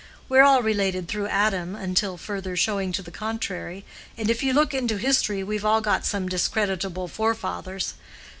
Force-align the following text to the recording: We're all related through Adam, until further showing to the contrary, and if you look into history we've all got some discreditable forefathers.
We're 0.27 0.41
all 0.41 0.63
related 0.63 1.07
through 1.07 1.27
Adam, 1.27 1.75
until 1.75 2.17
further 2.17 2.57
showing 2.57 2.91
to 2.93 3.03
the 3.03 3.11
contrary, 3.11 3.85
and 4.17 4.31
if 4.31 4.41
you 4.41 4.51
look 4.51 4.73
into 4.73 4.97
history 4.97 5.43
we've 5.43 5.63
all 5.63 5.79
got 5.79 6.07
some 6.07 6.27
discreditable 6.27 7.07
forefathers. 7.07 7.93